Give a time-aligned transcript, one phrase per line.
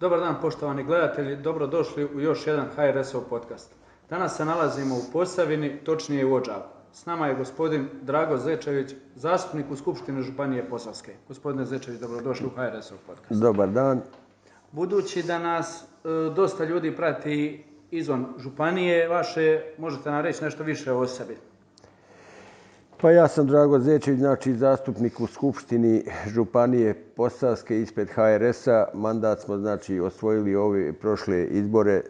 [0.00, 3.74] Dobar dan poštovani gledatelji, dobrodošli u još jedan HRS-ov podcast.
[4.10, 6.68] Danas se nalazimo u Posavini, točnije u Ođaku.
[6.92, 11.14] S nama je gospodin Drago Zečević, zastupnik u Skupštini Županije Posavske.
[11.28, 13.40] Gospodine Zečević, dobrodošli u HRS-ov podcast.
[13.40, 14.00] Dobar dan.
[14.72, 20.92] Budući da nas e, dosta ljudi prati izvan Županije vaše, možete nam reći nešto više
[20.92, 21.36] o sebi?
[23.02, 28.86] Pa ja sam Drago Zečević, znači zastupnik u Skupštini Županije Posavske ispred HRS-a.
[28.94, 32.02] Mandat smo znači osvojili ove prošle izbore,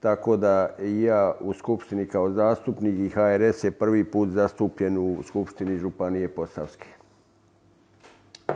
[0.00, 5.78] tako da ja u Skupštini kao zastupnik i HRS je prvi put zastupljen u Skupštini
[5.78, 6.88] Županije Posavske.
[8.48, 8.54] E,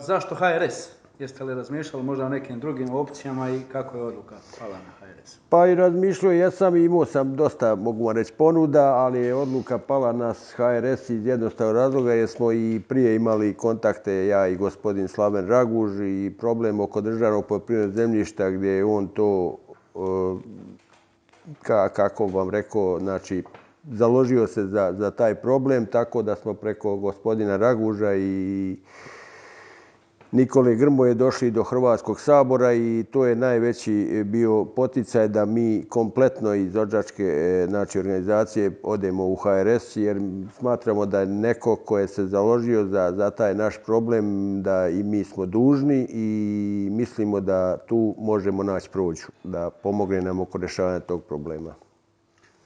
[0.00, 1.03] zašto HRS?
[1.18, 5.38] Jeste li razmišljali možda o nekim drugim opcijama i kako je odluka pala na HRS?
[5.48, 9.78] Pa i razmišljao jesam i imao sam dosta, mogu vam reći, ponuda, ali je odluka
[9.78, 15.08] pala na HRS iz jednostavnog razloga jer smo i prije imali kontakte, ja i gospodin
[15.08, 19.58] Slaven Raguž i problem oko državnog poljoprivrednog zemljišta gdje je on to,
[19.94, 19.98] e,
[21.62, 23.42] ka, kako vam rekao, znači,
[23.92, 28.76] založio se za, za taj problem, tako da smo preko gospodina Raguža i
[30.34, 35.84] Nikole Grmoje došli do Hrvatskog sabora i to je najveći e, bio poticaj da mi
[35.88, 40.20] kompletno iz Ođačke e, znači, organizacije odemo u HRS jer
[40.58, 44.24] smatramo da je neko ko je se založio za, za taj naš problem
[44.62, 50.40] da i mi smo dužni i mislimo da tu možemo naći prođu, da pomogne nam
[50.40, 51.74] oko rešavanja tog problema.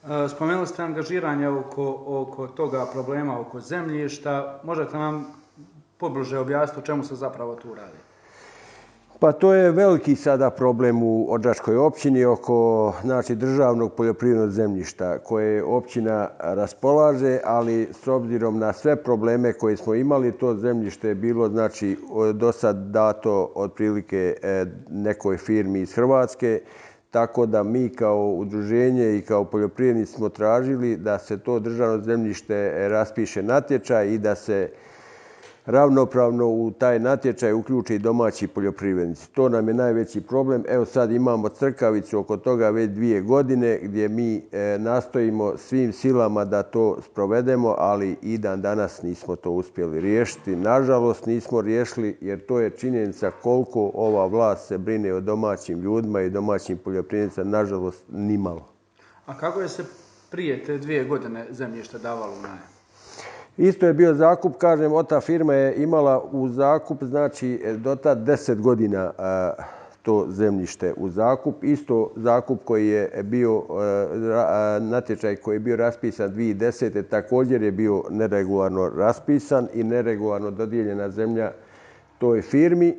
[0.03, 4.59] E, spomenuli ste angažiranje oko, oko toga problema, oko zemljišta.
[4.63, 5.38] Možete nam
[5.99, 7.97] pobliže objasniti o čemu se zapravo tu radi.
[9.19, 15.63] Pa to je veliki sada problem u Odžačkoj općini oko znači, državnog poljoprivrednog zemljišta koje
[15.63, 21.49] općina raspolaže, ali s obzirom na sve probleme koje smo imali, to zemljište je bilo
[21.49, 21.97] znači,
[22.33, 26.61] do sad dato otprilike e, nekoj firmi iz Hrvatske,
[27.11, 32.87] tako da mi kao udruženje i kao poljoprivrednici smo tražili da se to državno zemljište
[32.89, 34.69] raspiše natječaj i da se
[35.69, 39.31] ravnopravno u taj natječaj uključi domaći poljoprivrednici.
[39.31, 40.63] To nam je najveći problem.
[40.67, 46.45] Evo sad imamo crkavicu oko toga već dvije godine gdje mi e, nastojimo svim silama
[46.45, 50.55] da to sprovedemo, ali i dan danas nismo to uspjeli riješiti.
[50.55, 56.21] Nažalost nismo riješili jer to je činjenica koliko ova vlast se brine o domaćim ljudima
[56.21, 57.45] i domaćim poljoprivrednicima.
[57.45, 58.69] Nažalost, nimalo.
[59.25, 59.85] A kako je se
[60.31, 62.78] prije te dvije godine zemljište davalo u najem?
[63.59, 68.15] Isto je bio zakup, kažem, ota firma je imala u zakup, znači, e, do ta
[68.15, 69.63] deset godina e,
[70.01, 71.63] to zemljište u zakup.
[71.63, 73.63] Isto zakup koji je e, bio,
[74.79, 77.03] natječaj koji je bio raspisan 2010.
[77.09, 81.51] također je bio neregularno raspisan i neregularno dodijeljena zemlja
[82.17, 82.97] toj firmi.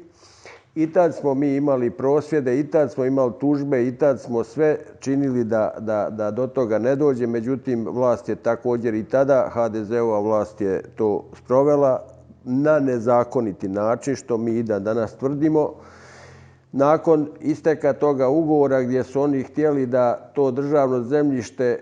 [0.74, 4.78] I tad smo mi imali prosvjede, i tad smo imali tužbe, i tad smo sve
[5.00, 7.26] činili da, da, da do toga ne dođe.
[7.26, 12.02] Međutim, vlast je također i tada, HDZ-ova vlast je to sprovela
[12.44, 15.74] na nezakoniti način, što mi i da danas tvrdimo.
[16.72, 21.78] Nakon isteka toga ugovora gdje su oni htjeli da to državno zemljište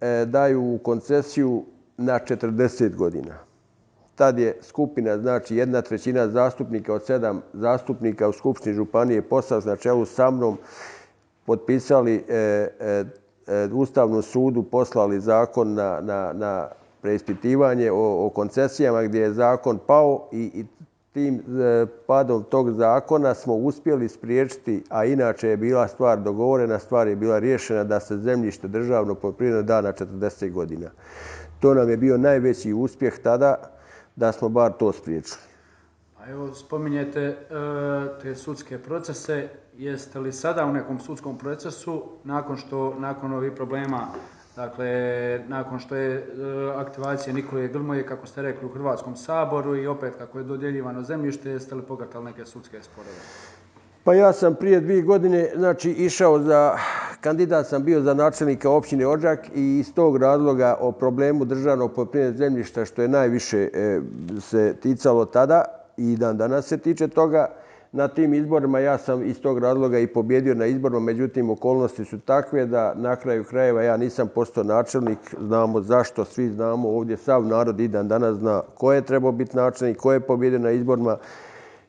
[0.00, 1.64] e, daju u koncesiju
[1.96, 3.47] na 40 godina
[4.18, 9.76] tad je skupina, znači jedna trećina zastupnika od sedam zastupnika u Skupštini Županije Posavs na
[9.76, 10.58] čelu sa mnom
[11.46, 13.04] potpisali e, e,
[13.46, 16.68] e, Ustavnom sudu, poslali zakon na, na, na
[17.02, 20.64] preispitivanje o, o koncesijama gdje je zakon pao i, i
[21.12, 27.08] tim e, padom tog zakona smo uspjeli spriječiti, a inače je bila stvar dogovorena, stvar
[27.08, 30.90] je bila riješena da se zemljište državno poljoprivredno da na 40 godina.
[31.60, 33.77] To nam je bio najveći uspjeh tada,
[34.18, 35.40] da smo bar to spriječili.
[36.20, 37.36] A evo, spominjete e,
[38.22, 39.48] te sudske procese.
[39.76, 44.08] Jeste li sada u nekom sudskom procesu, nakon što, nakon ovih problema,
[44.56, 44.90] dakle,
[45.48, 46.24] nakon što je e,
[46.76, 51.50] aktivacija Nikole Grmoje, kako ste rekli, u Hrvatskom saboru i opet kako je dodjeljivano zemljište,
[51.50, 53.16] jeste li pogatali neke sudske sporove?
[54.04, 56.78] Pa ja sam prije dvije godine znači, išao za,
[57.20, 62.38] kandidat sam bio za načelnika općine Ođak i iz tog razloga o problemu državnog poljoprivrednog
[62.38, 64.00] zemljišta što je najviše e,
[64.40, 65.64] se ticalo tada
[65.96, 67.46] i dan danas se tiče toga,
[67.92, 72.18] na tim izborima ja sam iz tog razloga i pobjedio na izborima, međutim okolnosti su
[72.18, 77.46] takve da na kraju krajeva ja nisam postao načelnik, znamo zašto, svi znamo ovdje, sav
[77.46, 81.16] narod i dan danas zna ko je trebao biti načelnik, ko je pobjedio na izborima.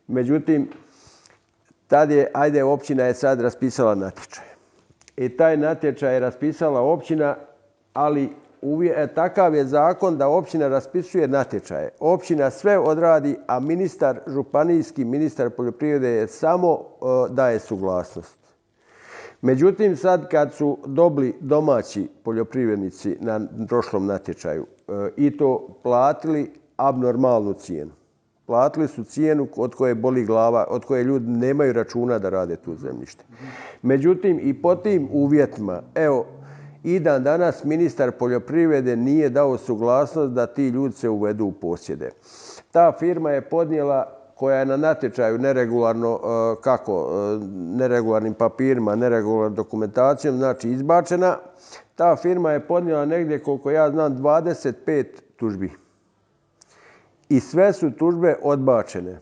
[0.08, 0.70] Međutim,
[1.88, 4.49] tad je, ajde, općina je sad raspisala natječaj.
[5.20, 7.36] I taj natječaj je raspisala općina,
[7.94, 8.30] ali
[8.62, 11.90] uvje, e, takav je zakon da općina raspisuje natječaje.
[12.00, 16.84] Općina sve odradi, a ministar, županijski ministar poljoprivrede je samo e,
[17.30, 18.38] daje suglasnost.
[19.42, 27.54] Međutim, sad kad su dobili domaći poljoprivrednici na prošlom natječaju e, i to platili abnormalnu
[27.54, 27.92] cijenu,
[28.50, 32.76] platili su cijenu od koje boli glava, od koje ljudi nemaju računa da rade tu
[32.76, 33.24] zemljište.
[33.82, 36.26] Međutim, i po tim uvjetima, evo,
[36.84, 42.10] i dan danas ministar poljoprivrede nije dao suglasnost da ti ljudi se uvedu u posjede.
[42.72, 44.06] Ta firma je podnijela
[44.36, 47.46] koja je na natječaju neregularno, e, kako, e,
[47.78, 51.38] neregularnim papirima, neregularnom dokumentacijom, znači izbačena.
[51.96, 55.06] Ta firma je podnijela negdje, koliko ja znam, 25
[55.36, 55.89] tužbi
[57.30, 59.22] i sve su tužbe odbačene.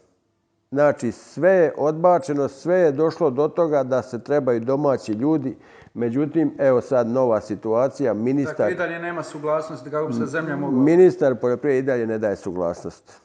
[0.72, 5.56] Znači, sve je odbačeno, sve je došlo do toga da se trebaju domaći ljudi.
[5.94, 8.14] Međutim, evo sad nova situacija.
[8.14, 10.84] Ministar, dakle, i dalje nema suglasnosti kako bi se zemlja mogla...
[10.84, 13.22] Ministar poljoprivrede i dalje ne daje suglasnost.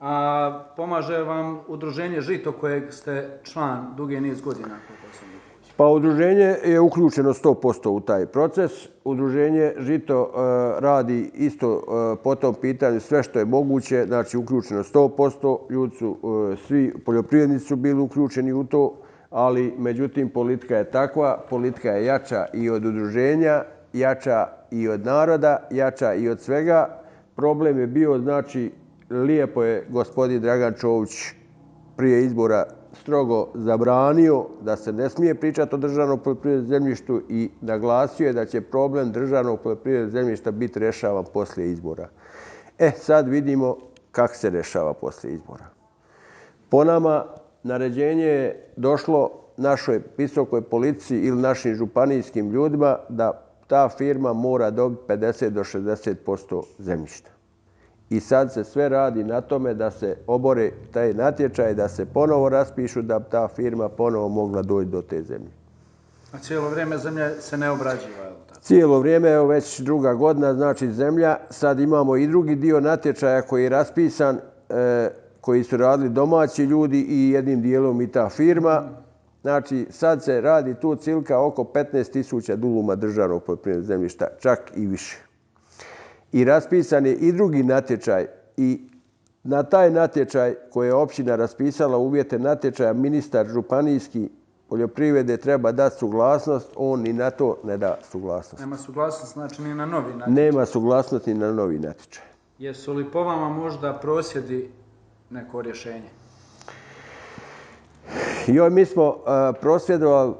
[0.00, 5.39] A pomaže vam udruženje Žito kojeg ste član duge niz godina, koliko sam
[5.80, 8.70] Pa udruženje je uključeno 100% u taj proces.
[9.04, 10.30] Udruženje Žito e,
[10.80, 15.58] radi isto e, po tom pitanju sve što je moguće, znači uključeno 100%.
[15.70, 16.16] Ljudi su,
[16.52, 18.96] e, svi poljoprivrednici su bili uključeni u to,
[19.30, 23.62] ali međutim politika je takva, politika je jača i od udruženja,
[23.92, 27.00] jača i od naroda, jača i od svega.
[27.36, 28.72] Problem je bio, znači,
[29.10, 31.10] lijepo je gospodin Dragan Čović
[31.96, 38.26] prije izbora strogo zabranio da se ne smije pričati o državnom poljoprivrednom zemljištu i naglasio
[38.26, 42.08] je da će problem državnog poljoprivrednog zemljišta biti rešavan poslije izbora.
[42.78, 43.76] E, sad vidimo
[44.12, 45.64] kako se rešava poslije izbora.
[46.68, 47.24] Po nama,
[47.62, 55.02] naređenje je došlo našoj visokoj policiji ili našim županijskim ljudima da ta firma mora dobiti
[55.08, 57.30] 50 do 60% zemljišta.
[58.10, 62.48] I sad se sve radi na tome da se obore taj natječaj, da se ponovo
[62.48, 65.50] raspišu, da ta firma ponovo mogla doći do te zemlje.
[66.32, 68.30] A cijelo vrijeme zemlja se ne obrađiva?
[68.60, 71.36] Cijelo vrijeme, evo već druga godina, znači zemlja.
[71.50, 75.10] Sad imamo i drugi dio natječaja koji je raspisan, e,
[75.40, 78.88] koji su radili domaći ljudi i jednim dijelom i ta firma.
[79.42, 85.29] Znači, sad se radi tu cilka oko 15.000 duluma državnog poljoprivrednog zemljišta, čak i više
[86.32, 88.90] i raspisan je i drugi natječaj i
[89.42, 94.28] na taj natječaj koji je općina raspisala uvjete natječaja ministar županijski
[94.68, 98.60] poljoprivrede treba dati suglasnost, on ni na to ne da suglasnost.
[98.60, 100.44] Nema suglasnost znači ni na novi natječaj?
[100.44, 102.24] Nema suglasnost ni na novi natječaj.
[102.58, 104.70] Jesu li po vama možda prosjedi
[105.30, 106.08] neko rješenje?
[108.46, 109.16] Joj, mi smo uh,
[109.60, 110.34] prosvjedovali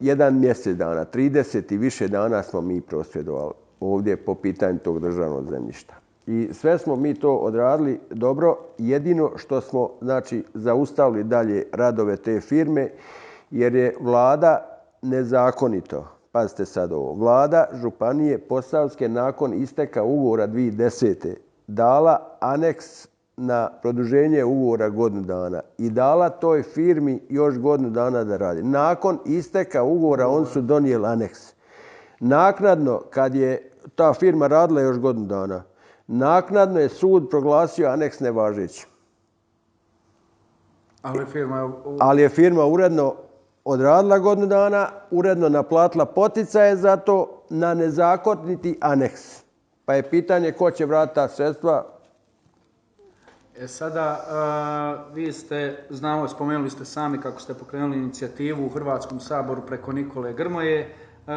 [0.00, 5.50] jedan mjesec dana, 30 i više dana smo mi prosvjedovali ovdje po pitanju tog državnog
[5.50, 5.94] zemljišta.
[6.26, 8.56] I sve smo mi to odradili dobro.
[8.78, 12.90] Jedino što smo znači, zaustavili dalje radove te firme,
[13.50, 21.34] jer je vlada nezakonito, pazite sad ovo, vlada Županije Posavske nakon isteka ugovora 2010.
[21.66, 28.36] dala aneks na produženje ugovora godinu dana i dala toj firmi još godinu dana da
[28.36, 28.62] radi.
[28.62, 31.54] Nakon isteka ugovora on su donijeli aneks.
[32.20, 35.62] Naknadno, kad je ta firma radila još godinu dana,
[36.06, 38.86] naknadno je sud proglasio aneks nevažeći.
[41.02, 41.72] Ali firma.
[42.00, 43.14] Ali je firma uredno
[43.64, 49.42] odradila godinu dana, uredno naplatila poticaje za to na nezakoniti aneks.
[49.84, 51.84] Pa je pitanje ko će vratiti ta sredstva.
[53.60, 54.24] E sada,
[55.08, 59.92] uh, vi ste, znamo, spomenuli ste sami kako ste pokrenuli inicijativu u Hrvatskom saboru preko
[59.92, 60.94] Nikole Grmoje.
[61.26, 61.32] Uh,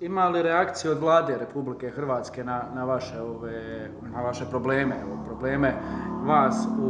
[0.00, 5.26] ima li reakcije od vlade Republike Hrvatske na, na, vaše, ove, na vaše probleme, ove,
[5.26, 5.74] probleme
[6.26, 6.86] vas u,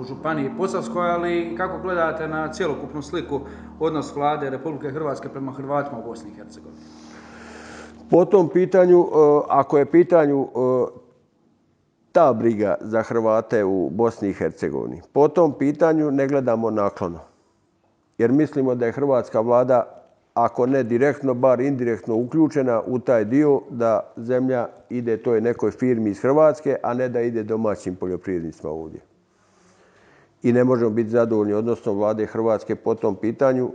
[0.00, 3.40] u Županiji Posavskoj, ali kako gledate na cijelokupnu sliku
[3.80, 6.80] odnos vlade Republike Hrvatske prema Hrvatima u Bosni i Hercegovini?
[8.10, 9.06] Po tom pitanju, e,
[9.48, 10.46] ako je pitanju e,
[12.12, 17.18] ta briga za Hrvate u Bosni i Hercegovini, po tom pitanju ne gledamo naklono.
[18.18, 19.99] Jer mislimo da je Hrvatska vlada
[20.34, 26.10] ako ne direktno, bar indirektno uključena u taj dio da zemlja ide toj nekoj firmi
[26.10, 29.00] iz Hrvatske, a ne da ide domaćim poljoprivrednicima ovdje.
[30.42, 33.70] I ne možemo biti zadovoljni odnosno vlade Hrvatske po tom pitanju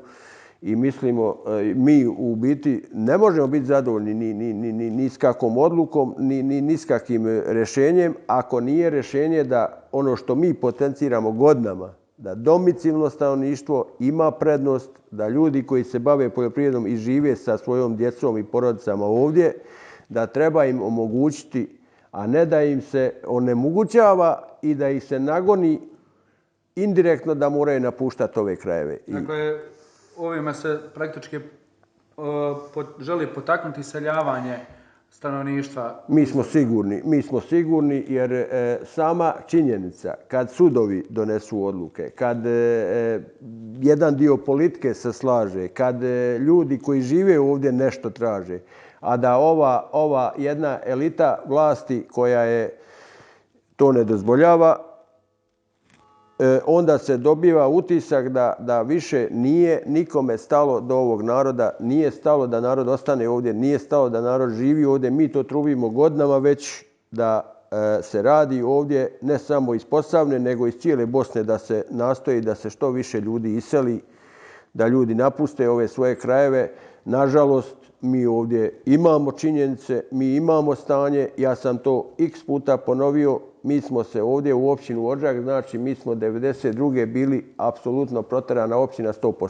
[0.61, 5.09] i mislimo, e, mi u biti ne možemo biti zadovoljni ni, ni, ni, ni, ni
[5.09, 10.35] s kakvom odlukom, ni, ni, ni s kakvim rešenjem, ako nije rešenje da ono što
[10.35, 16.97] mi potenciramo godinama, da domicilno stanovništvo ima prednost, da ljudi koji se bave poljoprivredom i
[16.97, 19.53] žive sa svojom djecom i porodicama ovdje,
[20.09, 21.77] da treba im omogućiti,
[22.11, 25.81] a ne da im se onemogućava i da ih se nagoni
[26.75, 28.97] indirektno da moraju napuštati ove krajeve.
[29.07, 29.59] Dakle,
[30.17, 31.41] ovima se praktički e,
[32.99, 34.57] želi potaknuti seljavanje
[35.09, 36.03] stanovništva?
[36.07, 42.45] Mi smo sigurni, mi smo sigurni jer e, sama činjenica kad sudovi donesu odluke, kad
[42.45, 43.21] e, e,
[43.81, 48.59] jedan dio politike se slaže, kad e, ljudi koji žive ovdje nešto traže,
[48.99, 52.77] a da ova, ova jedna elita vlasti koja je
[53.75, 54.94] to ne dozvoljava,
[56.39, 62.11] E, onda se dobiva utisak da, da više nije nikome stalo do ovog naroda, nije
[62.11, 65.11] stalo da narod ostane ovdje, nije stalo da narod živi ovdje.
[65.11, 70.67] Mi to trubimo godinama već da e, se radi ovdje ne samo iz Posavne, nego
[70.67, 74.01] iz cijele Bosne da se nastoji da se što više ljudi iseli,
[74.73, 76.71] da ljudi napuste ove svoje krajeve.
[77.05, 77.75] Nažalost,
[78.05, 84.03] mi ovdje imamo činjenice, mi imamo stanje, ja sam to x puta ponovio, mi smo
[84.03, 87.05] se ovdje u općinu Ođak, znači mi smo 92.
[87.05, 89.49] bili apsolutno proterana općina 100%.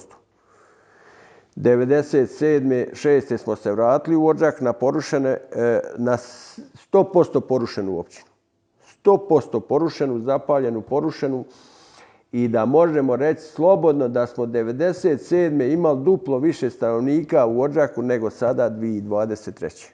[1.55, 2.85] 97.
[2.93, 3.37] 6.
[3.37, 8.25] smo se vratili u Ođak na porušene, e, na 100% porušenu općinu.
[9.03, 11.45] 100% porušenu, zapaljenu, porušenu
[12.35, 15.73] i da možemo reći slobodno da smo 97.
[15.73, 19.87] imali duplo više stanovnika u Ođaku nego sada 2023.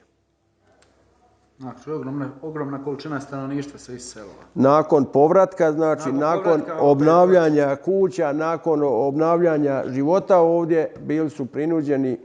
[1.58, 4.32] Znači, ogromna, ogromna količina stanovništva se iselila.
[4.54, 12.18] Nakon povratka, znači, nakon, nakon povratka, obnavljanja kuća, nakon obnavljanja života ovdje, bili su prinuđeni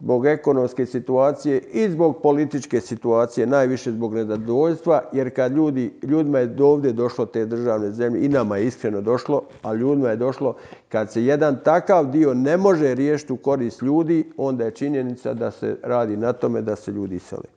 [0.00, 6.46] zbog ekonomske situacije i zbog političke situacije, najviše zbog nezadovoljstva, jer kad ljudi, ljudima je
[6.46, 10.56] do ovdje došlo te državne zemlje, i nama je iskreno došlo, a ljudima je došlo,
[10.88, 15.50] kad se jedan takav dio ne može riješiti u korist ljudi, onda je činjenica da
[15.50, 17.48] se radi na tome da se ljudi isele.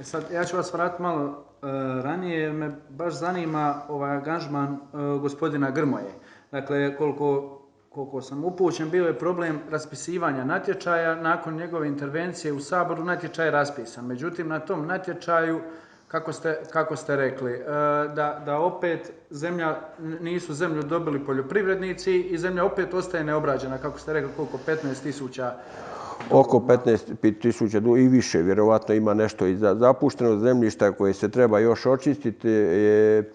[0.00, 1.68] E sad, ja ću vas vratiti malo uh,
[2.02, 6.12] ranije, jer me baš zanima ovaj angažman uh, gospodina Grmoje.
[6.52, 7.59] Dakle, koliko,
[7.90, 11.14] koliko sam upućen, bio je problem raspisivanja natječaja.
[11.14, 14.06] Nakon njegove intervencije u Saboru natječaj je raspisan.
[14.06, 15.60] Međutim, na tom natječaju,
[16.08, 17.64] kako ste, kako ste rekli, e,
[18.14, 19.76] da, da opet zemlja,
[20.20, 25.54] nisu zemlju dobili poljoprivrednici i zemlja opet ostaje neobrađena, kako ste rekli, koliko 15 tisuća
[26.30, 28.42] oko 15 tisuća i više.
[28.42, 32.48] Vjerovatno ima nešto i za zapušteno zemljišta koje se treba još očistiti.
[32.48, 33.30] Je...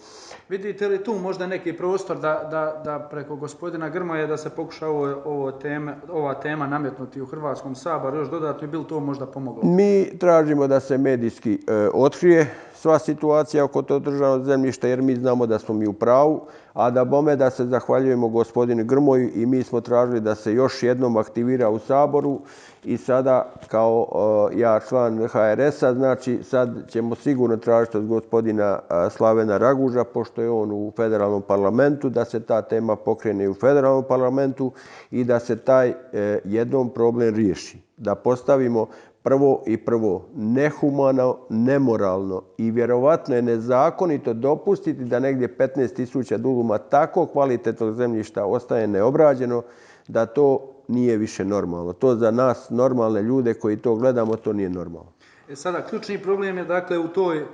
[0.50, 4.88] Vidite li tu možda neki prostor da, da, da preko gospodina Grmoje da se pokuša
[4.88, 9.26] ovo, ovo teme, ova tema nametnuti u Hrvatskom saboru još dodatno i bi to možda
[9.26, 9.64] pomoglo?
[9.64, 12.56] Mi tražimo da se medijski e, otkrije
[12.86, 16.42] sva situacija oko to državno zemljišta jer mi znamo da smo mi u pravu,
[16.74, 20.84] a da bome da se zahvaljujemo gospodinu Grmoju i mi smo tražili da se još
[20.84, 22.40] jednom aktivira u Saboru
[22.84, 24.08] i sada kao
[24.54, 30.42] e, ja član HRS-a, znači sad ćemo sigurno tražiti od gospodina e, Slavena Raguža, pošto
[30.42, 34.72] je on u federalnom parlamentu, da se ta tema pokrene u federalnom parlamentu
[35.12, 35.96] i da se taj e,
[36.44, 37.78] jednom problem riješi.
[37.98, 38.88] Da postavimo
[39.26, 47.26] prvo i prvo nehumano, nemoralno i vjerovatno je nezakonito dopustiti da negdje 15.000 duluma tako
[47.26, 49.64] kvalitetnog zemljišta ostaje neobrađeno,
[50.08, 51.94] da to nije više normalno.
[51.94, 55.12] To za nas, normalne ljude koji to gledamo, to nije normalno.
[55.50, 57.48] E sada, ključni problem je dakle u toj uh,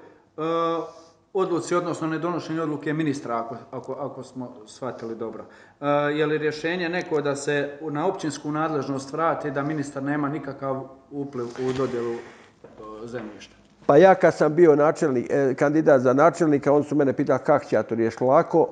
[1.34, 5.46] odluci, odnosno nedonošenje odluke ministra, ako, ako, ako smo shvatili dobro.
[5.82, 10.84] E, je li rješenje neko da se na općinsku nadležnost vrati da ministar nema nikakav
[11.12, 13.56] upliv u dodjelu e, zemljišta?
[13.86, 17.66] Pa ja kad sam bio načelnik, e, kandidat za načelnika, on su mene pitali kako
[17.66, 18.68] će ja to riješiti lako.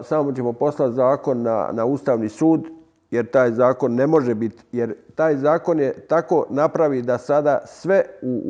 [0.00, 4.62] e, samo ćemo poslati zakon na, na Ustavni sud jer taj zakon ne može biti,
[4.72, 8.42] jer taj zakon je tako napravi da sada sve u,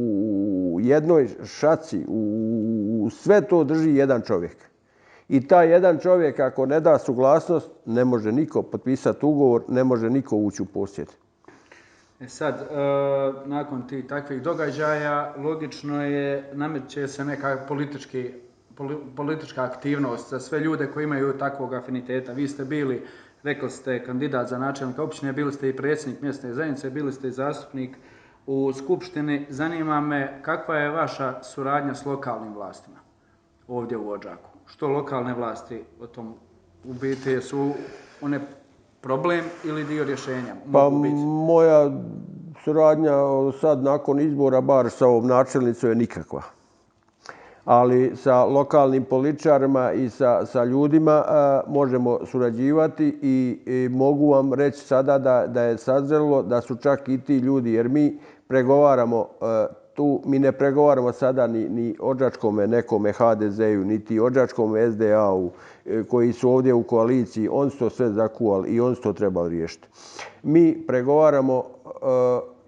[0.75, 4.57] u jednoj šaci, u, u sve to drži jedan čovjek.
[5.29, 10.11] I taj jedan čovjek ako ne da suglasnost, ne može niko potpisati ugovor, ne može
[10.11, 11.09] niko ući u posjed.
[12.21, 12.65] E sad, e,
[13.47, 18.31] nakon tih takvih događaja, logično je, nameće se neka politički,
[19.17, 22.33] politička aktivnost za sve ljude koji imaju takvog afiniteta.
[22.33, 23.07] Vi ste bili
[23.45, 27.33] rekli ste kandidat za načelnika općine, bili ste i predsjednik mjesne zajednice, bili ste i
[27.33, 27.97] zastupnik
[28.47, 29.47] u Skupštini.
[29.51, 32.97] Zanima me kakva je vaša suradnja s lokalnim vlastima
[33.69, 34.51] ovdje u Ođaku?
[34.67, 36.35] Što lokalne vlasti o tom
[36.85, 37.73] u biti su
[38.21, 38.41] one
[39.01, 40.55] problem ili dio rješenja?
[40.73, 41.91] Pa moja
[42.65, 43.13] suradnja
[43.61, 46.43] sad nakon izbora bar sa ovom načelnicom je nikakva
[47.65, 54.55] ali sa lokalnim političarima i sa, sa ljudima a, možemo surađivati i, i mogu vam
[54.55, 58.19] reći sada da, da je sazrelo da su čak i ti ljudi, jer mi
[58.49, 65.51] pregovaramo a, tu mi ne pregovaramo sada ni, ni ođačkome nekome HDZ-u, niti ođačkome SDA-u
[65.87, 67.49] e, koji su ovdje u koaliciji.
[67.53, 69.89] On su to sve zakuvali i on su to trebali riješiti.
[70.43, 71.65] Mi pregovaramo,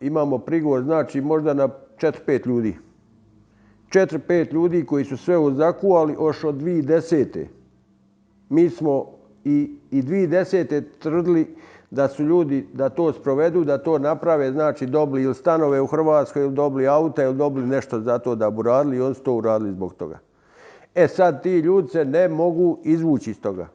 [0.01, 2.77] imamo prigovor, znači možda na 4-5 ljudi.
[3.97, 7.47] 4-5 ljudi koji su sve zakuvali još od 2010.
[8.49, 9.07] Mi smo
[9.45, 10.83] i, i 2010.
[10.99, 11.57] tvrdili
[11.91, 16.43] da su ljudi da to sprovedu, da to naprave, znači dobili ili stanove u Hrvatskoj,
[16.43, 19.33] ili dobili auta, ili dobili nešto za to da bi uradili i oni su to
[19.33, 20.19] uradili zbog toga.
[20.95, 23.69] E sad ti ljudi se ne mogu izvući iz toga.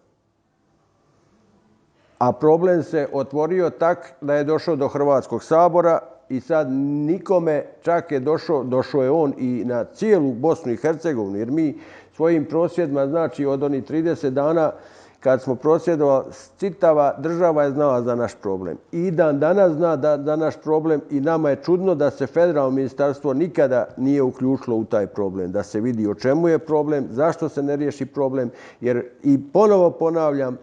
[2.18, 6.00] A problem se otvorio tak da je došao do Hrvatskog sabora
[6.32, 11.38] i sad nikome čak je došao, došao je on i na cijelu Bosnu i Hercegovinu,
[11.38, 11.78] jer mi
[12.16, 14.72] svojim prosvjedima, znači od onih 30 dana,
[15.20, 16.26] kad smo prosvjedovali,
[16.58, 18.78] citava država je znala za naš problem.
[18.92, 22.72] I dan danas zna da, da naš problem i nama je čudno da se federalno
[22.72, 25.52] ministarstvo nikada nije uključilo u taj problem.
[25.52, 28.50] Da se vidi o čemu je problem, zašto se ne riješi problem.
[28.82, 30.58] Jer i ponovo ponavljam,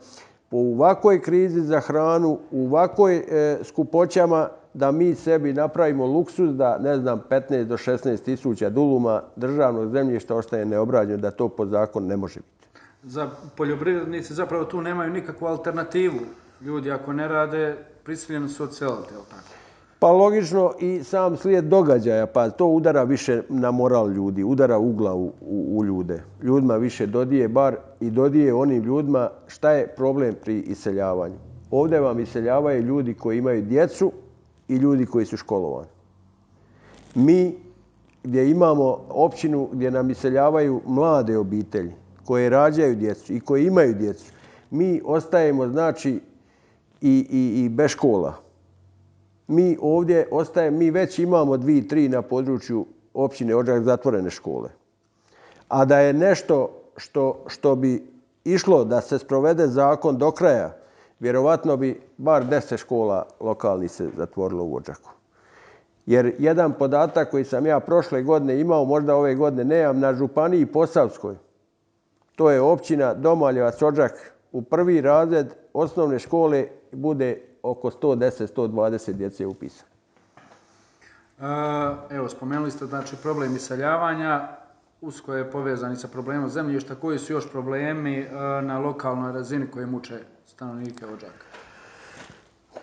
[0.50, 4.48] po ovakvoj krizi za hranu, u ovakvoj e, skupoćama,
[4.78, 10.34] da mi sebi napravimo luksus da, ne znam, 15 do 16 tisuća duluma državnog zemljišta
[10.34, 12.58] ostaje neobrađeno, da to po zakon ne može biti
[13.02, 16.20] za poljoprivrednici zapravo tu nemaju nikakvu alternativu.
[16.60, 19.46] Ljudi ako ne rade, prisiljeni su odseliti, je li tako?
[19.98, 25.14] Pa logično i sam slijed događaja, pa to udara više na moral ljudi, udara ugla
[25.14, 26.22] u, u, u ljude.
[26.42, 31.36] Ljudima više dodije bar i dodije onim ljudima šta je problem pri iseljavanju.
[31.70, 34.12] Ovdje vam iseljavaju ljudi koji imaju djecu
[34.68, 35.88] i ljudi koji su školovani.
[37.14, 37.56] Mi
[38.24, 41.92] gdje imamo općinu gdje nam iseljavaju mlade obitelji,
[42.24, 44.32] koje rađaju djecu i koje imaju djecu,
[44.70, 46.20] mi ostajemo, znači,
[47.00, 48.34] i, i, i bez škola.
[49.46, 54.68] Mi ovdje ostaje, mi već imamo dvi, tri na području općine Odžak zatvorene škole.
[55.68, 58.02] A da je nešto što, što bi
[58.44, 60.76] išlo da se sprovede zakon do kraja,
[61.20, 65.10] vjerovatno bi bar deset škola lokalni se zatvorilo u Ođaku.
[66.06, 70.66] Jer jedan podatak koji sam ja prošle godine imao, možda ove godine nemam, na Županiji
[70.66, 71.36] Posavskoj,
[72.36, 74.12] to je općina Domaljevac Ođak
[74.52, 79.90] u prvi razred osnovne škole bude oko 110-120 djece upisano.
[81.40, 84.48] E, evo, spomenuli ste znači problem iseljavanja,
[85.00, 86.94] usko je povezani sa problemom zemljišta.
[86.94, 91.44] Koji su još problemi e, na lokalnoj razini koje muče stanovnike Ođaka?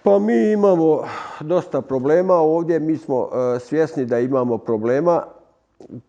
[0.03, 1.03] Pa mi imamo
[1.39, 2.79] dosta problema ovdje.
[2.79, 5.23] Mi smo e, svjesni da imamo problema.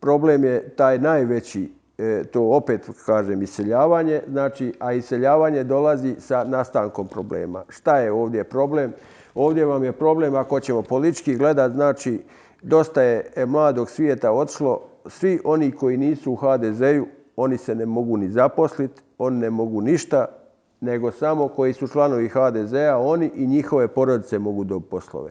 [0.01, 7.09] Problem je taj najveći E, to opet kažem iseljavanje, znači, a iseljavanje dolazi sa nastankom
[7.09, 7.65] problema.
[7.69, 8.93] Šta je ovdje problem?
[9.35, 12.21] Ovdje vam je problem, ako ćemo politički gledati, znači,
[12.63, 17.87] dosta je e, mladog svijeta odšlo, svi oni koji nisu u HDZ-u, oni se ne
[17.87, 20.27] mogu ni zaposliti, oni ne mogu ništa,
[20.81, 25.31] nego samo koji su članovi HDZ-a, oni i njihove porodice mogu do poslove.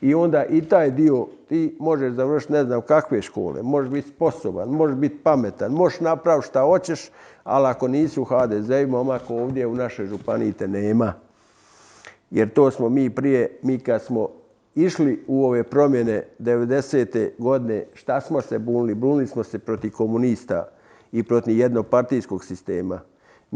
[0.00, 4.68] I onda i taj dio ti možeš završiti ne znam kakve škole, možeš biti sposoban,
[4.68, 7.10] možeš biti pametan, možeš napraviti šta hoćeš,
[7.44, 11.12] ali ako nisi u HDZ i momak ovdje u našoj županiji te nema.
[12.30, 14.28] Jer to smo mi prije, mi kad smo
[14.74, 17.30] išli u ove promjene 90.
[17.38, 18.94] godine, šta smo se bunili?
[18.94, 20.68] Bunili smo se proti komunista
[21.12, 23.00] i proti jednopartijskog sistema.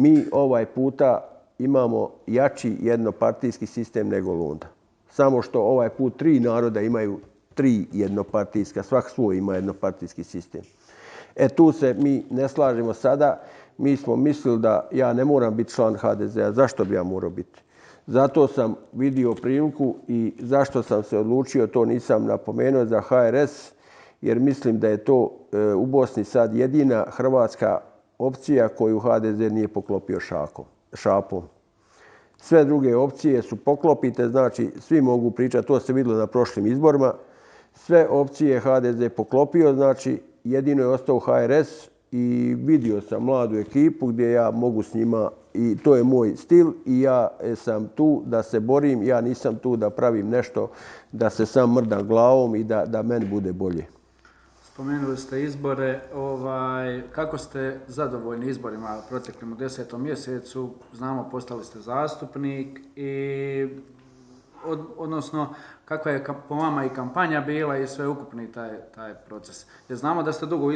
[0.01, 4.67] Mi ovaj puta imamo jači jednopartijski sistem nego Lunda
[5.11, 7.21] samo što ovaj put tri naroda imaju
[7.55, 10.61] tri jednopartijska, svak svoj ima jednopartijski sistem.
[11.37, 13.41] E tu se mi ne slažemo sada.
[13.79, 16.53] Mi smo mislili da ja ne moram biti član HDZ-a.
[16.53, 17.61] Zašto bi ja morao biti?
[18.07, 23.73] Zato sam vidio priliku i zašto sam se odlučio, to nisam napomenuo za HRS,
[24.21, 27.81] jer mislim da je to e, u Bosni sad jedina hrvatska
[28.21, 31.43] opcija koju HDZ nije poklopio šakom, šapom.
[32.37, 37.15] Sve druge opcije su poklopite, znači svi mogu pričati, to se vidilo na prošlim izborima.
[37.75, 44.33] Sve opcije HDZ poklopio, znači jedino je ostao HRS i vidio sam mladu ekipu gdje
[44.33, 48.61] ja mogu s njima i to je moj stil i ja sam tu da se
[48.61, 50.71] borim, ja nisam tu da pravim nešto
[51.13, 54.00] da se sam mrdam glavom i da, da meni bude bolje.
[54.81, 56.01] Spomenuli ste izbore.
[56.15, 60.71] Ovaj, kako ste zadovoljni izborima proteklim u desetom mjesecu?
[60.93, 63.69] Znamo, postali ste zastupnik i
[64.67, 69.67] od, odnosno kakva je po vama i kampanja bila i sve ukupni taj, taj proces.
[69.89, 70.67] Jer znamo da ste dugo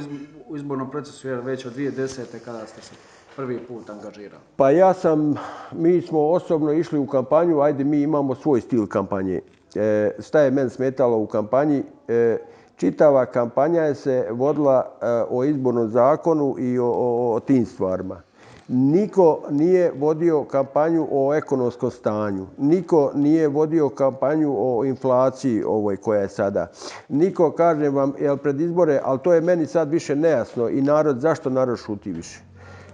[0.48, 2.38] u izbornom procesu jer već od 2010.
[2.44, 2.94] kada ste se
[3.36, 4.42] prvi put angažirali.
[4.56, 5.34] Pa ja sam,
[5.72, 9.40] mi smo osobno išli u kampanju, ajde mi imamo svoj stil kampanje.
[9.74, 11.82] E, šta je men smetalo u kampanji?
[12.08, 12.38] E,
[12.76, 18.20] čitava kampanja je se vodila e, o izbornom zakonu i o, o, o tim stvarima.
[18.68, 22.46] Niko nije vodio kampanju o ekonomskom stanju.
[22.58, 26.66] Niko nije vodio kampanju o inflaciji ovoj koja je sada.
[27.08, 31.20] Niko, kaže vam, jel pred izbore, ali to je meni sad više nejasno i narod,
[31.20, 32.40] zašto narod šuti više?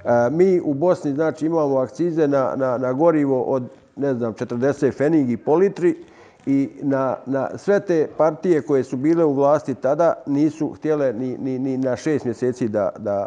[0.05, 3.63] E, mi u Bosni, znači, imamo akcize na, na, na gorivo od,
[3.97, 6.05] ne znam, 40 feningi po litri
[6.47, 11.39] i na, na sve te partije koje su bile u vlasti tada nisu htjele ni,
[11.39, 13.27] ni, ni na šest mjeseci da, da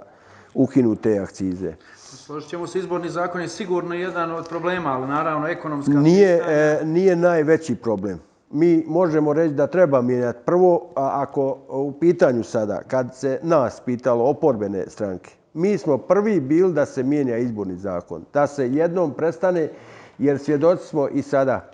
[0.53, 1.73] ukinu te akcize.
[1.95, 5.93] Složit ćemo se, izborni zakon je sigurno jedan od problema, ali naravno ekonomska...
[5.93, 8.19] Nije, e, nije najveći problem.
[8.51, 10.39] Mi možemo reći da treba mijenjati.
[10.45, 16.39] Prvo, a, ako u pitanju sada, kad se nas pitalo oporbene stranke, mi smo prvi
[16.39, 18.25] bili da se mijenja izborni zakon.
[18.33, 19.69] Da se jednom prestane,
[20.17, 21.71] jer svjedoci smo i sada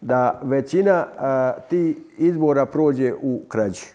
[0.00, 3.86] da većina a, ti izbora prođe u krađi.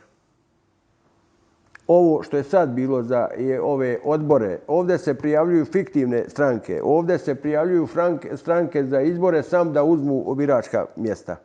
[1.87, 7.17] Ovo što je sad bilo za je ove odbore, ovdje se prijavljuju fiktivne stranke, ovdje
[7.17, 11.35] se prijavljuju franke, stranke za izbore sam da uzmu biračka mjesta,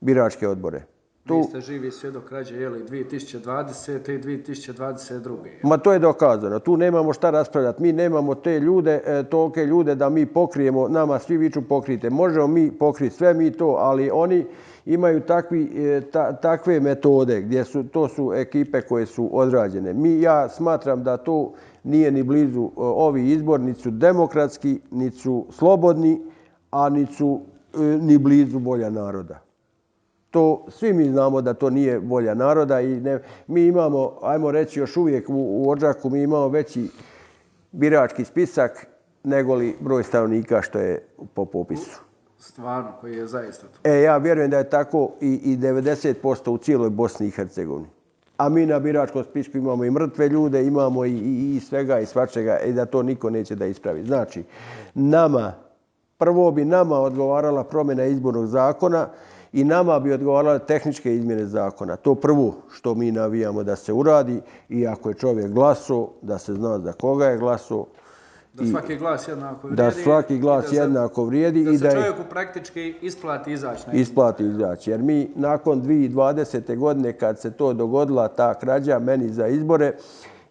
[0.00, 0.82] biračke odbore.
[1.28, 1.36] Tu...
[1.36, 4.14] Vi ste živi svjedok krađe, je li 2020.
[4.14, 5.36] i 2022.
[5.62, 6.58] Ma to je dokazano.
[6.58, 7.82] Tu nemamo šta raspravljati.
[7.82, 12.10] Mi nemamo te ljude, e, tolike ljude da mi pokrijemo, nama svi viču pokrite.
[12.10, 14.46] Možemo mi pokriti sve mi to, ali oni
[14.86, 19.92] imaju takvi, e, ta, takve metode gdje su, to su ekipe koje su odrađene.
[19.94, 21.52] Mi, ja smatram da to
[21.84, 26.20] nije ni blizu e, ovi izbor, ni su demokratski, ni su slobodni,
[26.70, 27.40] a ni su
[27.74, 29.47] e, ni blizu volja naroda.
[30.30, 34.80] To, svi mi znamo da to nije volja naroda i ne, mi imamo, ajmo reći
[34.80, 36.90] još uvijek u, u Ođaku, mi imamo veći
[37.72, 38.86] birački spisak
[39.24, 43.90] nego li broj stanovnika što je po popisu stvarno, koji je zaista to.
[43.90, 47.88] E, ja vjerujem da je tako i, i 90% u cijeloj Bosni i Hercegovini.
[48.36, 52.06] A mi na biračkom spisku imamo i mrtve ljude, imamo i, i, i svega i
[52.06, 54.04] svačega i da to niko neće da ispravi.
[54.04, 54.44] Znači,
[54.94, 55.52] nama,
[56.18, 59.08] prvo bi nama odgovarala promjena izbornog zakona
[59.52, 61.96] i nama bi odgovarale tehničke izmjene zakona.
[61.96, 66.54] To prvo što mi navijamo da se uradi i ako je čovjek glaso, da se
[66.54, 67.86] zna za koga je glaso,
[68.52, 69.76] Da svaki glas jednako vrijedi.
[69.76, 71.64] Da svaki glas da jednako vrijedi.
[71.64, 73.82] Da se čovjeku praktički isplati izaći.
[73.92, 74.90] Isplati izaći.
[74.90, 76.76] Jer mi nakon 2020.
[76.76, 79.92] godine kad se to dogodila, ta krađa meni za izbore,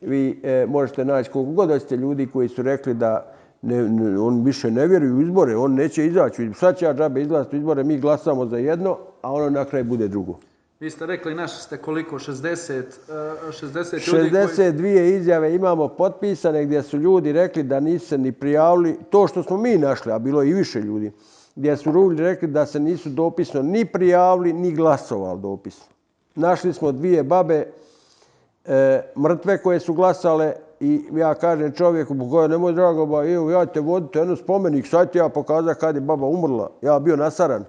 [0.02, 4.44] vi e, možete naći koliko god hoćete ljudi koji su rekli da ne, ne, on
[4.44, 6.52] više ne vjeruju u izbore, on neće izaći.
[6.56, 9.84] Sad će ja džabe izlaziti u izbore, mi glasamo za jedno, a ono na kraj
[9.84, 10.40] bude drugo.
[10.80, 12.20] Vi ste rekli, naši ste koliko?
[12.20, 15.16] 60, 60 ljudi 62 koji...
[15.16, 19.78] izjave imamo potpisane gdje su ljudi rekli da nisu ni prijavili to što smo mi
[19.78, 21.12] našli, a bilo i više ljudi,
[21.56, 25.86] gdje su ljudi rekli da se nisu dopisno ni prijavili, ni glasovali dopisno.
[26.36, 27.66] Našli smo dvije babe
[28.68, 33.66] e, mrtve koje su glasale i ja kažem čovjeku, koja nemoj drago, ba, evo, ja
[33.66, 36.70] te vodite jednu spomenik, sad ti ja pokazam kad je baba umrla.
[36.82, 37.66] Ja bio nasaran.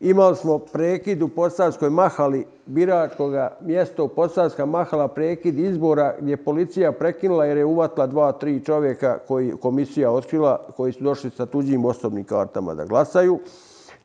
[0.00, 6.92] Imali smo prekid u Podsavskoj mahali biračkog mjesta u Podsavska mahala prekid izbora gdje policija
[6.92, 11.84] prekinula jer je uvatla dva, tri čovjeka koji komisija otkrila koji su došli sa tuđim
[11.84, 13.38] osobnim kartama da glasaju.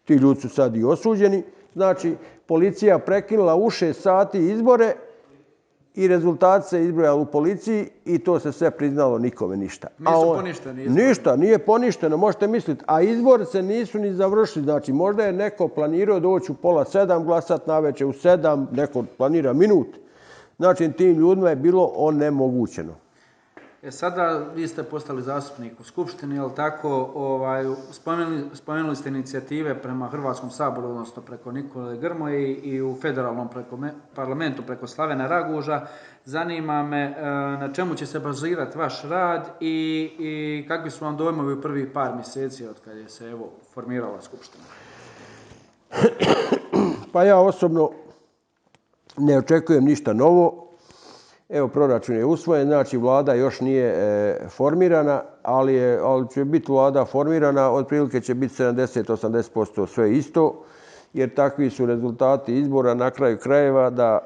[0.05, 1.43] Ti ljudi su sad i osuđeni.
[1.73, 2.15] Znači,
[2.47, 4.93] policija prekinula u šest sati izbore
[5.99, 9.88] i rezultat se izbrojali u policiji i to se sve priznalo nikome ništa.
[9.97, 11.07] Nisu poništeni izbori?
[11.07, 12.83] Ništa, nije poništeno, možete misliti.
[12.88, 14.65] A izbor se nisu ni završili.
[14.65, 19.03] Znači, možda je neko planirao doći u pola sedam glasat na večer, u sedam, neko
[19.17, 19.88] planira minut.
[20.57, 22.93] Znači, tim ljudima je bilo onemogućeno.
[23.81, 27.11] E sada vi ste postali zastupnik u Skupštini, je tako?
[27.15, 33.49] Ovaj, spomenuli, spomenuli ste inicijative prema Hrvatskom saboru, odnosno preko Nikole Grmoje i u federalnom
[33.49, 35.87] preko me, parlamentu preko Slavena Raguža.
[36.25, 37.21] Zanima me e,
[37.59, 41.87] na čemu će se bazirati vaš rad i, i kakvi su vam dojmovi u prvih
[41.93, 44.63] par mjeseci od kad je se evo, formirala Skupština?
[47.13, 47.91] Pa ja osobno
[49.17, 50.68] ne očekujem ništa novo.
[51.49, 56.71] Evo, proračun je usvojen, znači vlada još nije e, formirana, ali, je, ali će biti
[56.71, 60.63] vlada formirana, otprilike će biti 70-80% sve isto,
[61.13, 64.19] jer takvi su rezultati izbora na kraju krajeva da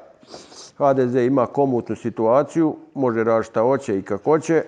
[0.78, 4.62] HDZ ima komutnu situaciju, može raditi šta hoće i kako hoće.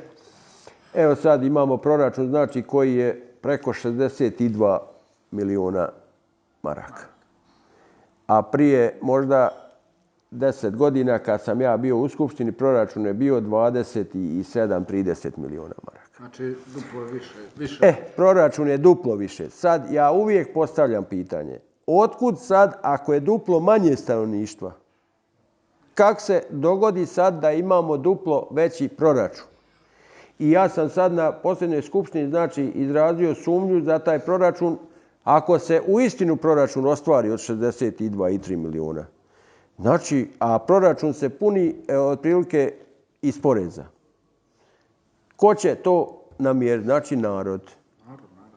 [0.94, 4.78] Evo sad imamo proračun znači koji je preko 62
[5.30, 5.88] miliona
[6.62, 7.04] maraka.
[8.26, 9.65] A prije možda
[10.30, 16.06] 10 godina kad sam ja bio u Skupštini, proračun je bio 27-30 miliona maraka.
[16.16, 17.86] Znači duplo više, više.
[17.86, 19.50] E, proračun je duplo više.
[19.50, 21.58] Sad ja uvijek postavljam pitanje.
[21.86, 24.72] Otkud sad, ako je duplo manje stanovništva,
[25.96, 29.46] Kak se dogodi sad da imamo duplo veći proračun?
[30.38, 34.78] I ja sam sad na posljednjoj skupštini znači izrazio sumnju za taj proračun
[35.24, 39.06] ako se u istinu proračun ostvari od 62,3 miliona.
[39.78, 42.72] Znači, a proračun se puni e, otprilike
[43.22, 43.84] iz poreza.
[45.36, 46.84] Ko će to namjeriti?
[46.84, 47.60] Znači narod.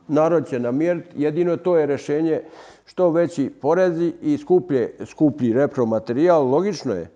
[0.08, 1.10] Narod će namjeriti.
[1.16, 2.42] Jedino to je rešenje
[2.86, 6.48] što veći porezi i skuplje, skuplji repromaterijal.
[6.48, 7.12] Logično je.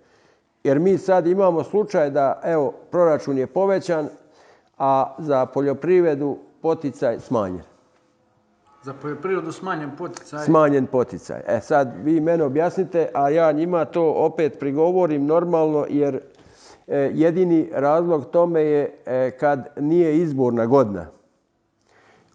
[0.64, 4.10] Jer mi sad imamo slučaj da evo, proračun je povećan,
[4.78, 7.73] a za poljoprivredu poticaj smanjen.
[8.84, 10.46] Za poljoprivredu smanjen poticaj?
[10.46, 11.42] Smanjen poticaj.
[11.48, 16.20] E sad, vi mene objasnite, a ja njima to opet prigovorim normalno, jer
[16.88, 21.06] e, jedini razlog tome je e, kad nije izborna godina.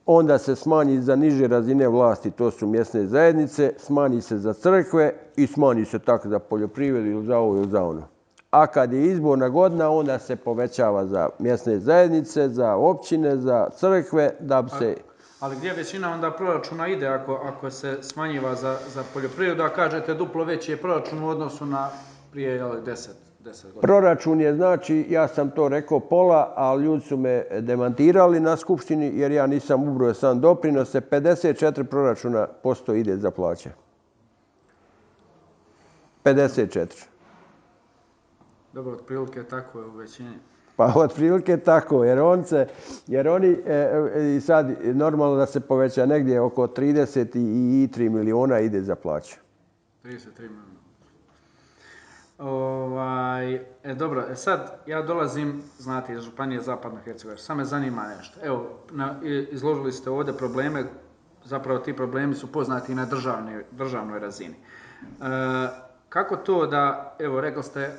[0.07, 5.13] Onda se smanji za niže razine vlasti, to su mjesne zajednice, smanji se za crkve
[5.37, 8.03] i smanji se tako za poljoprivredu ili za ovo ili za ono
[8.51, 14.31] a kad je izborna godina, onda se povećava za mjesne zajednice, za općine, za crkve,
[14.41, 14.97] da bi se...
[15.41, 20.15] Ali gdje većina onda proračuna ide ako, ako se smanjiva za, za poljoprivredu, a kažete
[20.15, 21.91] duplo veći je proračun u odnosu na
[22.33, 23.81] prije 10, 10 godina?
[23.81, 29.13] Proračun je, znači, ja sam to rekao pola, ali ljudi su me demantirali na skupštini,
[29.15, 33.71] jer ja nisam ubrojao sam doprinose, 54 proračuna posto ide za plaće.
[36.25, 37.05] 54.
[38.73, 40.39] Dobro, otprilike tako je u većini.
[40.79, 42.67] Pa otprilike tako, jer, on se,
[43.07, 48.83] jer oni, i e, i sad normalno da se poveća negdje oko 33 miliona ide
[48.83, 49.37] za plaću.
[50.05, 50.79] 33 miliona.
[52.39, 57.39] Ovaj, e, dobro, e, sad ja dolazim, znate, iz Županije Zapadna Hercegovina.
[57.39, 58.39] Samo me zanima nešto.
[58.43, 59.15] Evo, na,
[59.51, 60.85] izložili ste ovdje probleme,
[61.45, 64.55] zapravo ti problemi su poznati na državnoj, državnoj razini.
[64.55, 67.93] E, Kako to da, evo, rekli ste, e,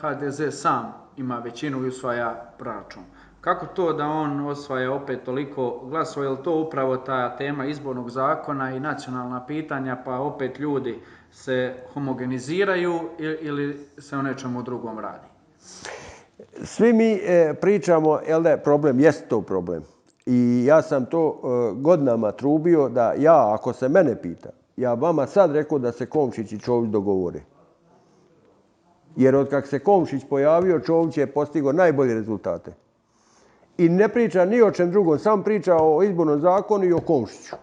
[0.00, 3.02] HDZ sam ima većinu i usvaja proračun.
[3.40, 6.26] Kako to da on osvaja opet toliko glasova?
[6.26, 11.00] Je li to upravo ta tema izbornog zakona i nacionalna pitanja, pa opet ljudi
[11.32, 15.26] se homogeniziraju ili se o nečemu drugom radi?
[16.62, 19.82] Svi mi e, pričamo, jel da je problem, jest to problem.
[20.26, 25.26] I ja sam to e, godinama trubio da ja, ako se mene pita, ja vama
[25.26, 27.40] sad rekao da se Komšić i Čović dogovore.
[29.16, 32.72] Jer od kak se Komšić pojavio, Čović je postigo najbolje rezultate.
[33.78, 37.56] I ne priča ni o čem drugom, sam priča o izbornom zakonu i o Komšiću.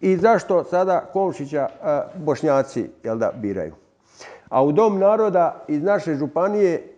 [0.00, 3.74] I zašto sada Komšića a, bošnjaci jel da, biraju?
[4.48, 6.94] A u Dom naroda iz naše županije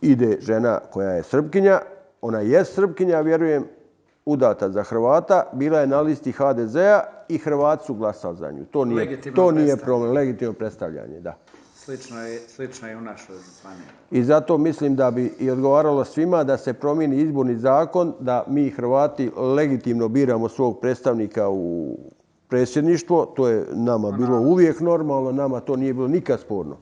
[0.00, 1.80] ide žena koja je Srpkinja.
[2.20, 3.64] Ona je Srpkinja, vjerujem,
[4.26, 5.44] udata za Hrvata.
[5.52, 8.64] Bila je na listi HDZ-a i Hrvat su glasali za nju.
[8.64, 11.36] To nije, to nije problem, legitimno predstavljanje, da.
[11.86, 13.86] Slično je, slično je u našoj županiji.
[14.10, 18.70] I zato mislim da bi i odgovaralo svima da se promijeni izborni zakon, da mi
[18.70, 21.96] Hrvati legitimno biramo svog predstavnika u
[22.48, 23.32] predsjedništvo.
[23.36, 26.76] To je nama bilo uvijek normalno, nama to nije bilo nikad sporno.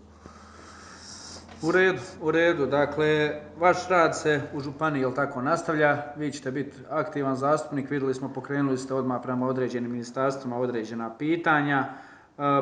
[1.63, 2.67] U redu, u redu.
[2.67, 6.03] Dakle, vaš rad se u Županiji, jel tako, nastavlja.
[6.17, 7.91] Vi ćete biti aktivan zastupnik.
[7.91, 11.89] Videli smo, pokrenuli ste odmah prema određenim ministarstvima određena pitanja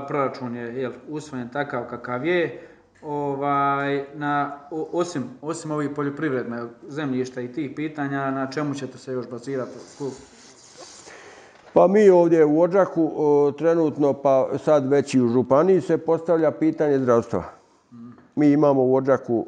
[0.09, 2.69] proračun je jel, usvojen takav kakav je.
[3.03, 4.59] Ovaj, na,
[4.93, 9.79] osim, osim ovih poljoprivredne zemljišta i tih pitanja, na čemu ćete se još bazirati?
[11.73, 13.13] Pa mi ovdje u Ođaku
[13.59, 17.45] trenutno, pa sad već i u Županiji se postavlja pitanje zdravstva.
[18.35, 19.45] Mi imamo u Ođaku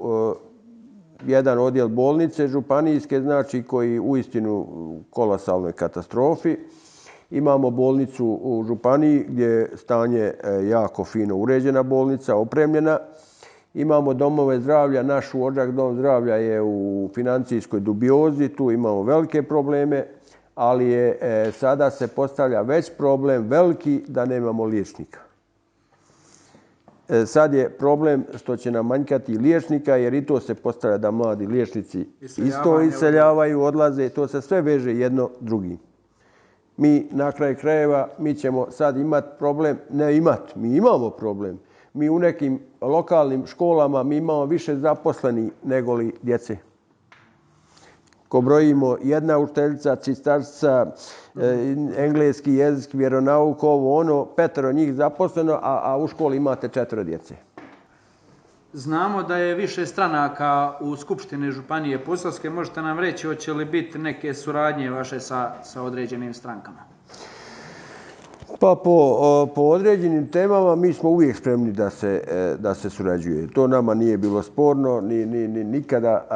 [1.26, 6.56] jedan odjel bolnice županijske, znači koji u istinu u kolosalnoj katastrofi.
[7.34, 10.34] Imamo bolnicu u Županiji gdje je stanje e,
[10.68, 12.98] jako fino uređena bolnica, opremljena.
[13.74, 20.06] Imamo domove zdravlja, naš uođak dom zdravlja je u financijskoj dubiozi, tu imamo velike probleme,
[20.54, 25.20] ali je e, sada se postavlja već problem veliki da nemamo liječnika.
[27.08, 31.10] E, sad je problem što će nam manjkati liječnika, jer i to se postavlja da
[31.10, 35.78] mladi liječnici isto iseljavaju, odlaze, to se sve veže jedno drugim
[36.76, 41.58] mi na kraj krajeva, mi ćemo sad imati problem, ne imati, mi imamo problem.
[41.92, 46.56] Mi u nekim lokalnim školama, mi imamo više zaposleni nego li djece.
[48.28, 50.86] Ko brojimo jedna učiteljica, čistarca,
[51.36, 57.04] e, engleski jezik, vjeronauk, ovo ono, petero njih zaposleno, a, a u školi imate četiri
[57.04, 57.34] djece.
[58.76, 62.50] Znamo da je više stranaka u Skupštine Županije Poslavske.
[62.50, 66.93] Možete nam reći, hoće li biti neke suradnje vaše sa, sa određenim strankama?
[68.58, 69.18] Pa po,
[69.54, 73.46] po određenim temama mi smo uvijek spremni da se, e, da se surađuje.
[73.46, 76.26] To nama nije bilo sporno ni, ni, ni nikada.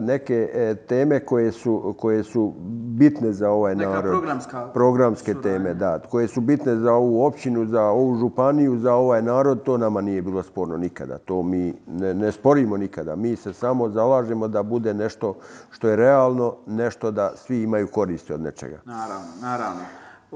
[0.00, 2.52] Neke e, teme koje su, koje su
[2.88, 4.10] bitne za ovaj Neka narod.
[4.10, 5.52] programska Programske suradnja.
[5.52, 5.98] teme, da.
[6.00, 10.22] Koje su bitne za ovu općinu, za ovu županiju, za ovaj narod, to nama nije
[10.22, 11.18] bilo sporno nikada.
[11.18, 13.16] To mi ne, ne sporimo nikada.
[13.16, 15.34] Mi se samo zalažemo da bude nešto
[15.70, 18.78] što je realno, nešto da svi imaju koristi od nečega.
[18.84, 19.80] Naravno, naravno.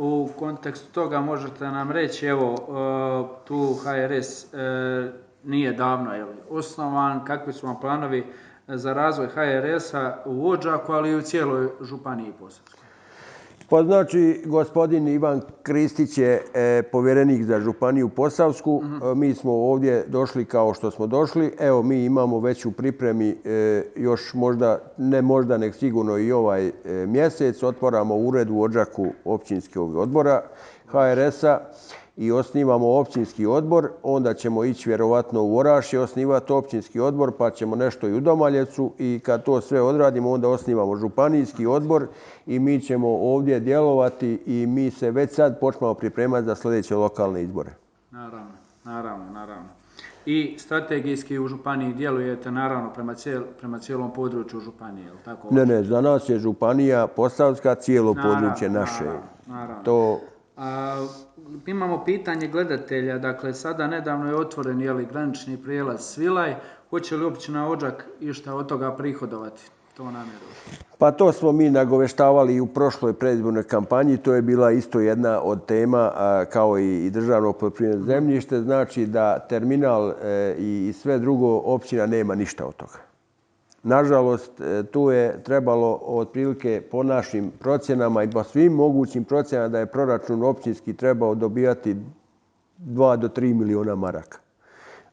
[0.02, 5.12] U kontekstu toga možete nam reći, evo, e, tu HRS e,
[5.44, 8.26] nije davno je osnovan, kakvi su vam planovi
[8.66, 12.79] za razvoj HRS-a u Ođaku, ali i u cijeloj Županiji Posavskoj.
[13.70, 18.82] Pa znači, gospodin Ivan Kristić je e, povjerenik za Županiju Posavsku.
[18.82, 21.52] E, Mi smo ovdje došli kao što smo došli.
[21.58, 26.66] Evo, mi imamo već u pripremi e, još možda, ne možda, nek sigurno i ovaj
[26.66, 26.72] e,
[27.06, 27.62] mjesec.
[27.62, 30.42] Otvaramo ured u Odžaku općinskog odbora
[30.86, 31.58] HRS-a
[32.20, 37.76] i osnivamo općinski odbor, onda ćemo ići vjerovatno u Orašje, osnivati općinski odbor, pa ćemo
[37.76, 42.06] nešto i u Domaljecu i kad to sve odradimo, onda osnivamo županijski odbor
[42.46, 47.42] i mi ćemo ovdje djelovati i mi se već sad počnemo pripremati za sljedeće lokalne
[47.42, 47.70] izbore.
[48.10, 48.52] Naravno,
[48.84, 49.68] naravno, naravno.
[50.26, 55.48] I strategijski u Županiji djelujete naravno prema, cijel, prema cijelom području Županije, je li tako?
[55.50, 59.04] Ne, ne, za nas je Županija Posavska, cijelo Naravno, područje naše.
[59.04, 59.82] Naravno, naravno.
[59.84, 60.20] To
[60.60, 61.06] A,
[61.66, 66.54] imamo pitanje gledatelja, dakle sada nedavno je otvoren jeli, granični prijelaz Svilaj,
[66.90, 69.62] hoće li općina Ođak išta od toga prihodovati?
[69.96, 70.86] To nam je došlo.
[70.98, 74.16] Pa to smo mi nagoveštavali i u prošloj predizbornoj kampanji.
[74.16, 76.12] To je bila isto jedna od tema
[76.52, 78.60] kao i državno poljoprivredno zemljište.
[78.60, 83.09] Znači da terminal e, i sve drugo općina nema ništa od toga.
[83.82, 89.78] Nažalost, e, tu je trebalo otprilike po našim procjenama i po svim mogućim procjenama da
[89.78, 91.96] je proračun općinski trebao dobijati
[92.78, 94.38] 2 do 3 miliona maraka.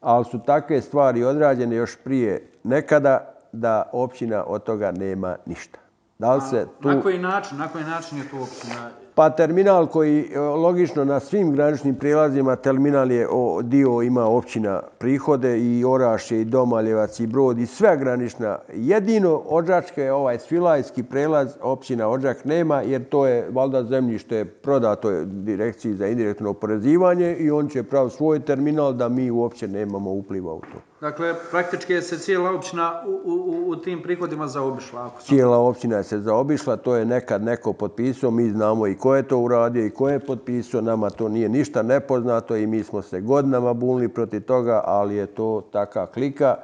[0.00, 5.78] Ali su takve stvari odrađene još prije nekada da općina od toga nema ništa.
[6.18, 6.88] Da li se tu...
[6.88, 8.90] Na koji način, na koji način je to općina?
[9.18, 14.82] Pa terminal koji e, logično na svim graničnim prijelazima terminal je o, dio ima općina
[14.98, 18.58] prihode i Orašje i Domaljevac i Brod i sve granična.
[18.74, 25.10] Jedino Odžačka je ovaj Svilajski prelaz općina Odžak nema jer to je valjda zemljište prodato
[25.10, 30.10] je direkciji za indirektno oporezivanje i on će prav svoj terminal da mi uopće nemamo
[30.10, 30.87] upliva u to.
[31.00, 35.06] Dakle, praktički je se cijela općina u, u, u, tim prihodima zaobišla.
[35.06, 35.26] Ako sam...
[35.26, 39.38] Cijela općina se zaobišla, to je nekad neko potpisao, mi znamo i ko je to
[39.38, 43.74] uradio i ko je potpisao, nama to nije ništa nepoznato i mi smo se godinama
[43.74, 46.56] bunili protiv toga, ali je to taka klika,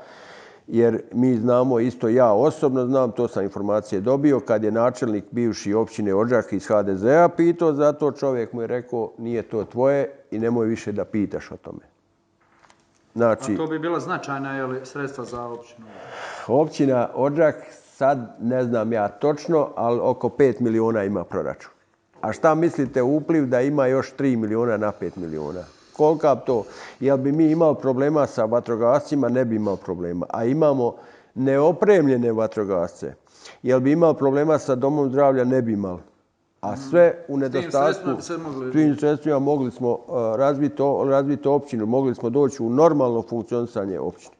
[0.66, 5.74] jer mi znamo, isto ja osobno znam, to sam informacije dobio, kad je načelnik bivši
[5.74, 10.38] općine Odžak iz HDZ-a pitao za to, čovjek mu je rekao nije to tvoje i
[10.38, 11.93] nemoj više da pitaš o tome.
[13.14, 15.86] Znači, A to bi bila značajna jeli, sredstva za općinu.
[16.46, 21.70] Općina Odžak sad ne znam ja točno, ali oko 5 miliona ima proračun.
[22.20, 25.60] A šta mislite upliv da ima još 3 miliona na 5 miliona?
[25.96, 26.64] Kolika to?
[27.00, 29.28] Jel bi mi imali problema sa vatrogascima?
[29.28, 30.26] Ne bi imali problema.
[30.28, 30.94] A imamo
[31.34, 33.14] neopremljene vatrogasce.
[33.62, 35.44] Jel bi imali problema sa domom zdravlja?
[35.44, 36.00] Ne bi imali.
[36.64, 38.10] A sve u nedostatku,
[38.72, 39.98] tim sredstvima mogli smo uh,
[40.36, 44.34] razviti, razviti općinu, mogli smo doći u normalno funkcionisanje općine.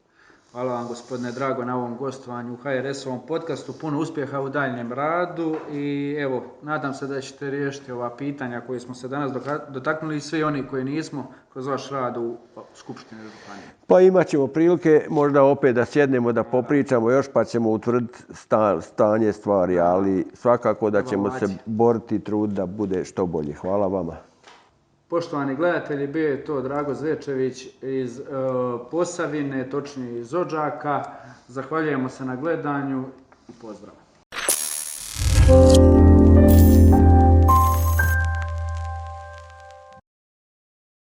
[0.55, 3.73] Hvala vam gospodine Drago na ovom gostovanju u HRS-ovom podcastu.
[3.81, 8.79] Puno uspjeha u daljnjem radu i evo, nadam se da ćete riješiti ova pitanja koje
[8.79, 9.31] smo se danas
[9.69, 12.37] dotaknuli i svi oni koji nismo kroz vaš rad u
[12.73, 13.67] Skupštini Županije.
[13.87, 18.81] Pa imat ćemo prilike možda opet da sjednemo, da popričamo još pa ćemo utvrditi sta,
[18.81, 23.53] stanje stvari, ali svakako da ćemo se boriti i trud da bude što bolje.
[23.53, 24.15] Hvala vama.
[25.15, 28.23] Poštovani gledatelji, bio je to Drago Zvečević iz e,
[28.91, 31.03] Posavine, točnije iz Odžaka.
[31.47, 33.05] Zahvaljujemo se na gledanju
[33.49, 34.04] i pozdrav.